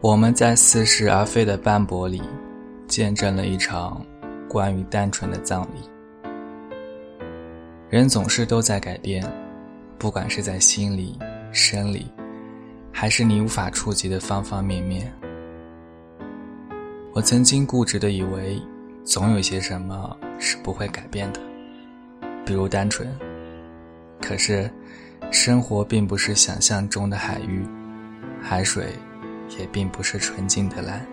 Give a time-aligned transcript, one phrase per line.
[0.00, 2.22] 我们在似是而非的斑驳里，
[2.86, 4.00] 见证了一场
[4.48, 5.80] 关于单纯的葬礼。
[7.90, 9.28] 人总是都在改变，
[9.98, 11.18] 不管是在心理、
[11.50, 12.06] 生理，
[12.92, 15.12] 还是你无法触及的方方面面。
[17.12, 18.56] 我曾经固执的以为，
[19.04, 21.40] 总有些什么是不会改变的，
[22.46, 23.12] 比如单纯。
[24.22, 24.70] 可是，
[25.32, 27.66] 生活并不是想象中的海域，
[28.40, 28.86] 海水。
[29.56, 31.06] 也并不是纯净的蓝。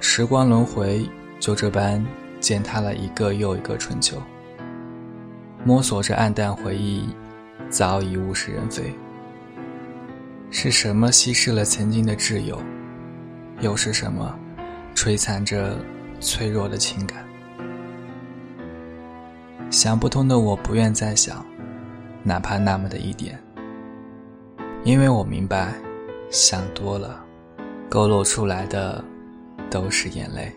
[0.00, 1.08] 时光轮回，
[1.40, 2.04] 就这般
[2.40, 4.20] 践踏了一个又一个春秋。
[5.64, 7.08] 摸索着暗淡回忆，
[7.70, 8.94] 早已物是人非。
[10.50, 12.62] 是什么稀释了曾经的挚友？
[13.60, 14.38] 又是什么
[14.94, 15.76] 摧残着
[16.20, 17.24] 脆弱的情感？
[19.70, 21.44] 想不通的我，不愿再想。
[22.26, 23.38] 哪怕那么的一点，
[24.82, 25.74] 因为我明白，
[26.30, 27.22] 想多了，
[27.90, 29.04] 勾勒出来的
[29.70, 30.50] 都是眼泪。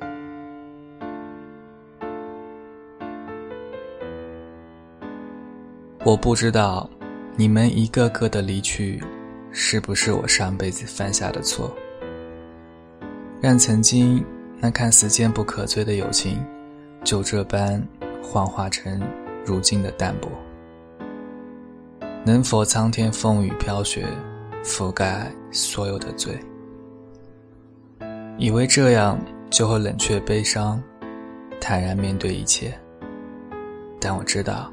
[6.06, 6.90] 我不知道，
[7.36, 9.04] 你们一个个的离去，
[9.52, 11.76] 是不是我上辈子犯下的错，
[13.42, 14.24] 让曾经
[14.58, 16.42] 那看似坚不可摧的友情，
[17.04, 17.86] 就这般
[18.24, 19.02] 幻化成
[19.46, 20.30] 如今的淡薄。
[22.28, 24.06] 能否苍天风雨飘雪，
[24.62, 26.38] 覆盖所有的罪？
[28.38, 29.18] 以为这样
[29.50, 30.84] 就会冷却悲伤，
[31.62, 32.78] 坦然面对一切。
[33.98, 34.70] 但我知道，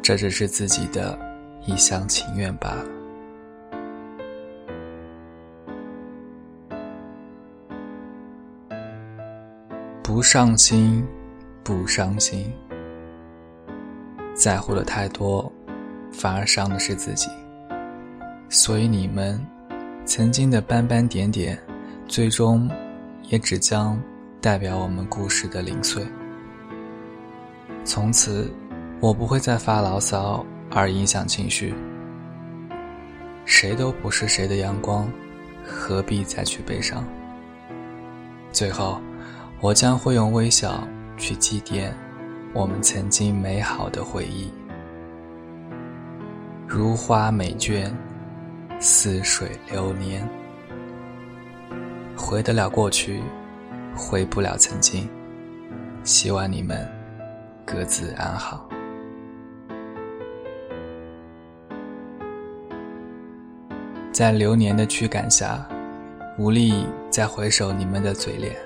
[0.00, 1.18] 这只是自己的
[1.66, 2.86] 一厢情愿罢了。
[10.02, 11.06] 不上心，
[11.62, 12.50] 不伤心，
[14.34, 15.52] 在乎的太多。
[16.18, 17.28] 反而伤的是自己，
[18.48, 19.38] 所以你们
[20.06, 21.58] 曾经的斑斑点点，
[22.08, 22.70] 最终
[23.24, 24.00] 也只将
[24.40, 26.02] 代表我们故事的零碎。
[27.84, 28.50] 从此，
[28.98, 31.74] 我不会再发牢骚而影响情绪。
[33.44, 35.06] 谁都不是谁的阳光，
[35.62, 37.04] 何必再去悲伤？
[38.52, 38.98] 最后，
[39.60, 40.82] 我将会用微笑
[41.18, 41.92] 去祭奠
[42.54, 44.50] 我们曾经美好的回忆。
[46.68, 47.88] 如花美眷，
[48.80, 50.28] 似水流年。
[52.16, 53.22] 回得了过去，
[53.96, 55.08] 回不了曾经。
[56.02, 56.86] 希望你们
[57.64, 58.68] 各自安好。
[64.12, 65.66] 在流年的驱赶下，
[66.36, 68.56] 无力再回首你们的嘴脸。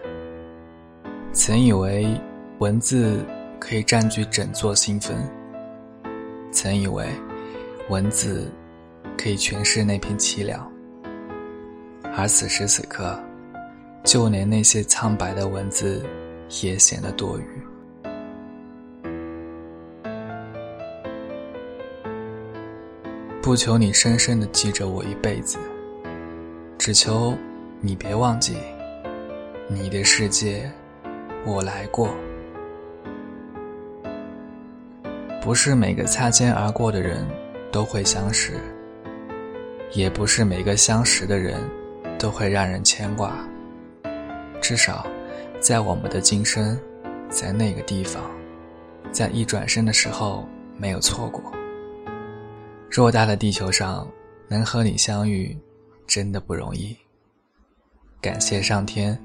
[1.32, 2.18] 曾以为
[2.60, 3.24] 文字
[3.58, 5.16] 可以占据整座心坟，
[6.50, 7.06] 曾以为。
[7.90, 8.48] 文字
[9.18, 10.64] 可以诠释那片凄凉，
[12.16, 13.18] 而此时此刻，
[14.04, 16.06] 就连那些苍白的文字
[16.62, 17.44] 也显得多余。
[23.42, 25.58] 不求你深深的记着我一辈子，
[26.78, 27.36] 只求
[27.80, 28.56] 你别忘记，
[29.66, 30.70] 你的世界
[31.44, 32.14] 我来过。
[35.42, 37.26] 不是每个擦肩而过的人。
[37.70, 38.54] 都会相识，
[39.92, 41.60] 也不是每个相识的人
[42.18, 43.36] 都会让人牵挂。
[44.60, 45.06] 至少，
[45.60, 46.78] 在我们的今生，
[47.28, 48.30] 在那个地方，
[49.10, 51.42] 在一转身的时候没有错过。
[52.90, 54.06] 偌大的地球上，
[54.48, 55.56] 能和你相遇，
[56.06, 56.96] 真的不容易。
[58.20, 59.18] 感谢上天，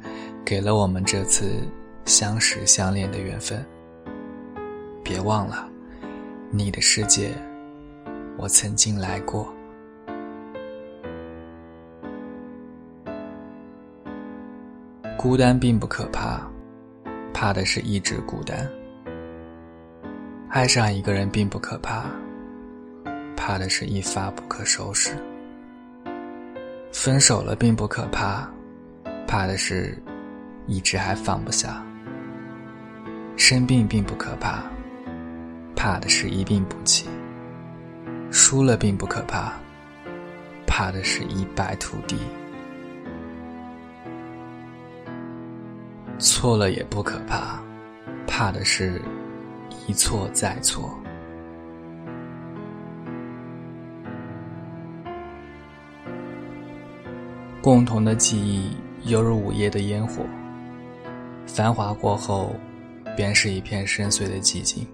[0.45, 1.67] 给了我们这次
[2.05, 3.66] 相识相恋的缘分。
[5.03, 5.67] 别忘了，
[6.51, 7.31] 你的世界。
[8.38, 9.51] 我曾经来过。
[15.18, 16.41] 孤单并不可怕，
[17.34, 18.69] 怕的是一直孤单。
[20.50, 22.05] 爱上一个人并不可怕，
[23.35, 25.16] 怕的是一发不可收拾。
[26.91, 28.47] 分手了并不可怕，
[29.26, 29.97] 怕的是
[30.67, 31.84] 一直还放不下。
[33.35, 34.64] 生病并不可怕，
[35.76, 37.09] 怕的是一病不起。
[38.37, 39.53] 输了并不可怕，
[40.67, 42.17] 怕的是一败涂地；
[46.20, 47.64] 错了也不可怕，
[48.28, 49.02] 怕的是
[49.87, 50.93] 一错再错。
[57.61, 58.70] 共同的记忆
[59.05, 60.26] 犹如午夜的烟火，
[61.47, 62.53] 繁华过后，
[63.16, 64.85] 便是一片深邃的寂静。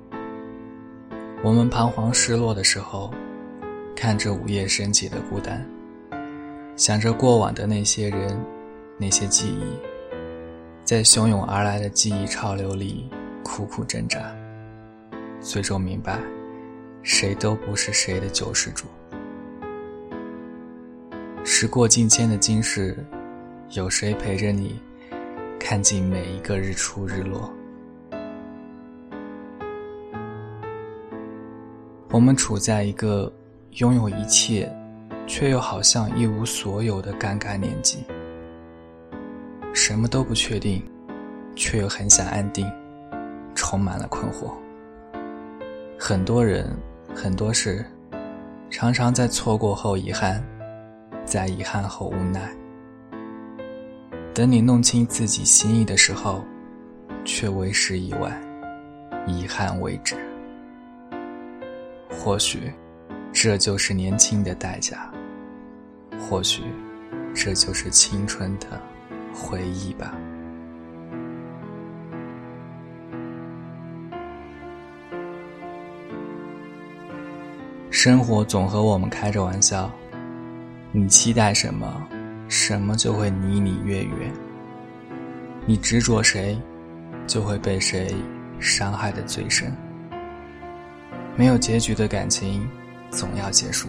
[1.43, 3.11] 我们彷徨失落的时候。
[4.01, 5.63] 看着午夜升起的孤单，
[6.75, 8.35] 想着过往的那些人、
[8.97, 9.63] 那些记忆，
[10.83, 13.07] 在汹涌而来的记忆潮流里
[13.43, 14.35] 苦苦挣扎，
[15.39, 16.19] 最终明白，
[17.03, 18.87] 谁都不是谁的救世主。
[21.43, 22.97] 时过境迁的今世，
[23.69, 24.81] 有谁陪着你，
[25.59, 27.53] 看尽每一个日出日落？
[32.09, 33.31] 我们处在一个
[33.77, 34.69] 拥有一切，
[35.25, 38.03] 却又好像一无所有的尴尬年纪。
[39.73, 40.83] 什么都不确定，
[41.55, 42.69] 却又很想安定，
[43.55, 44.51] 充满了困惑。
[45.97, 46.69] 很多人，
[47.15, 47.85] 很多事，
[48.69, 50.43] 常常在错过后遗憾，
[51.23, 52.53] 在遗憾后无奈。
[54.33, 56.43] 等你弄清自己心意的时候，
[57.23, 58.37] 却为时已晚，
[59.25, 60.17] 遗憾为止。
[62.09, 62.71] 或许，
[63.43, 65.11] 这就是年轻的代价。
[66.19, 66.61] 或许，
[67.33, 68.79] 这就是青春的
[69.33, 70.15] 回忆吧。
[77.89, 79.91] 生活总和我们开着玩笑，
[80.91, 82.07] 你期待什么，
[82.47, 84.31] 什么就会离你越远。
[85.65, 86.55] 你执着谁，
[87.25, 88.13] 就会被谁
[88.59, 89.75] 伤害的最深。
[91.35, 92.69] 没有结局的感情，
[93.11, 93.87] 总要结束；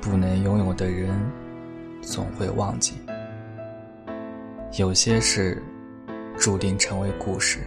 [0.00, 1.14] 不能拥有的人，
[2.00, 2.94] 总会忘记。
[4.78, 5.62] 有些事，
[6.38, 7.58] 注定成为故事；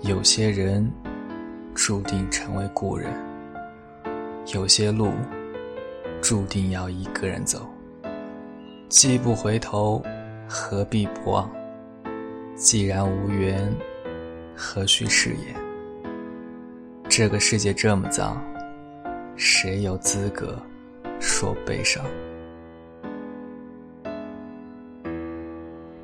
[0.00, 0.90] 有些人，
[1.74, 3.12] 注定成为故人；
[4.54, 5.12] 有些路，
[6.22, 7.68] 注定要一个人走。
[8.88, 10.02] 既不回头，
[10.48, 11.50] 何必不忘？
[12.56, 13.70] 既然无缘，
[14.56, 15.54] 何须誓言？
[17.08, 18.42] 这个世界这么脏，
[19.36, 20.56] 谁有资格
[21.20, 22.04] 说悲伤？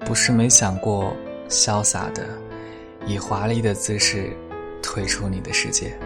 [0.05, 1.15] 不是没想过
[1.49, 2.27] 潇洒的
[3.07, 4.31] 以华丽的姿势
[4.83, 5.97] 退出你的世界，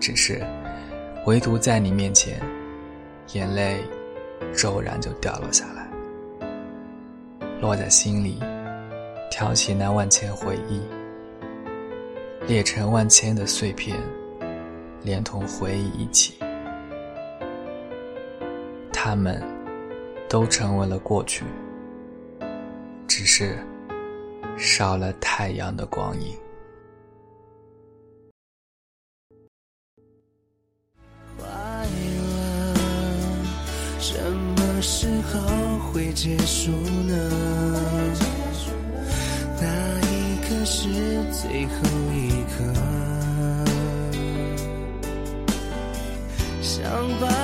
[0.00, 0.44] 只是
[1.26, 2.40] 唯独在你面前，
[3.34, 3.84] 眼泪
[4.52, 5.88] 骤然就掉落下来，
[7.60, 8.40] 落在心里，
[9.30, 10.80] 挑起那万千回忆。
[12.48, 13.96] 裂成万千的碎片，
[15.02, 16.34] 连同回忆一起，
[18.92, 19.42] 他们
[20.28, 21.44] 都成为了过去，
[23.08, 23.58] 只是
[24.56, 26.36] 少了太阳的光影。
[31.38, 32.74] 快乐
[33.98, 37.14] 什么时候会结束呢？
[39.60, 39.66] 哪
[40.02, 40.88] 一刻是
[41.32, 41.74] 最后
[42.12, 42.64] 一刻，
[47.18, 47.39] 想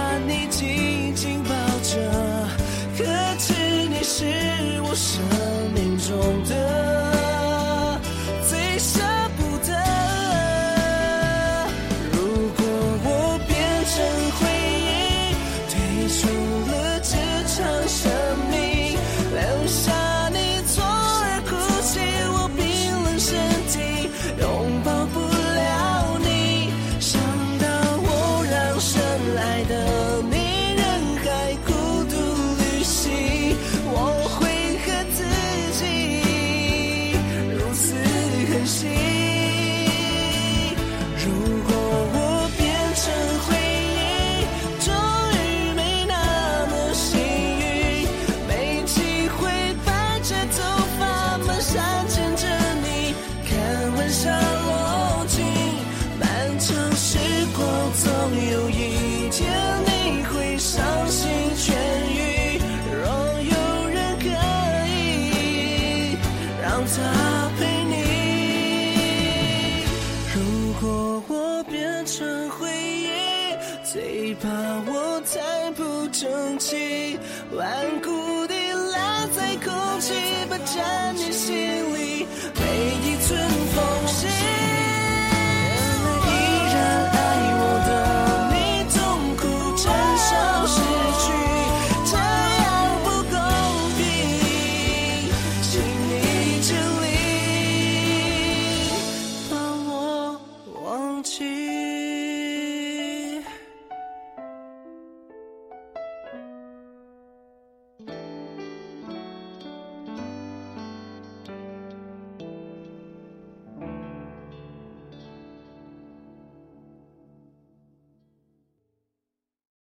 [80.67, 81.25] 固地烂在空气，霸占你心里每一寸。